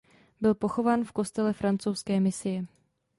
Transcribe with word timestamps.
Byl 0.41 0.53
pochován 0.55 1.03
v 1.05 1.11
kostele 1.11 1.53
francouzské 1.53 2.19
misie. 2.19 2.65